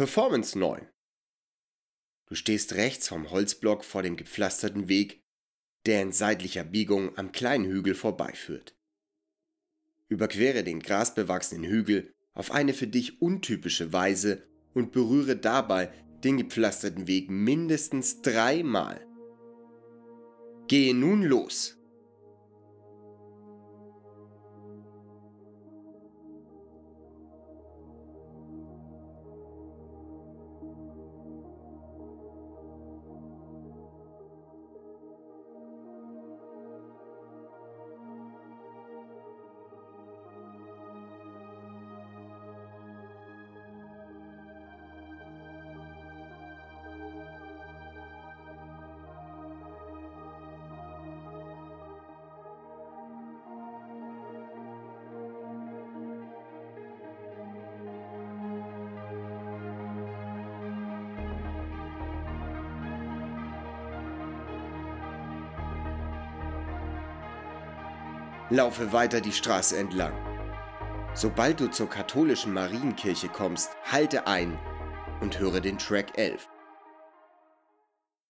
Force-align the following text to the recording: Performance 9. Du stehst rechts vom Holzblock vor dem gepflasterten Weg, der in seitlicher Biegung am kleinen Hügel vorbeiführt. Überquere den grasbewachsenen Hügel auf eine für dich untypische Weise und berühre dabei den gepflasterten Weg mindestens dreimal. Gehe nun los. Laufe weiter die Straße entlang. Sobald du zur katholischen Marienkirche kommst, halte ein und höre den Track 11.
Performance 0.00 0.58
9. 0.58 0.88
Du 2.24 2.34
stehst 2.34 2.72
rechts 2.72 3.08
vom 3.08 3.30
Holzblock 3.30 3.84
vor 3.84 4.02
dem 4.02 4.16
gepflasterten 4.16 4.88
Weg, 4.88 5.22
der 5.84 6.00
in 6.00 6.10
seitlicher 6.10 6.64
Biegung 6.64 7.18
am 7.18 7.32
kleinen 7.32 7.66
Hügel 7.66 7.94
vorbeiführt. 7.94 8.74
Überquere 10.08 10.64
den 10.64 10.80
grasbewachsenen 10.80 11.68
Hügel 11.68 12.14
auf 12.32 12.50
eine 12.50 12.72
für 12.72 12.86
dich 12.86 13.20
untypische 13.20 13.92
Weise 13.92 14.42
und 14.72 14.90
berühre 14.90 15.36
dabei 15.36 15.92
den 16.24 16.38
gepflasterten 16.38 17.06
Weg 17.06 17.28
mindestens 17.28 18.22
dreimal. 18.22 19.06
Gehe 20.66 20.94
nun 20.94 21.24
los. 21.24 21.76
Laufe 68.52 68.92
weiter 68.92 69.20
die 69.20 69.32
Straße 69.32 69.78
entlang. 69.78 70.12
Sobald 71.14 71.60
du 71.60 71.68
zur 71.68 71.88
katholischen 71.88 72.52
Marienkirche 72.52 73.28
kommst, 73.28 73.70
halte 73.84 74.26
ein 74.26 74.58
und 75.20 75.38
höre 75.38 75.60
den 75.60 75.78
Track 75.78 76.18
11. 76.18 76.48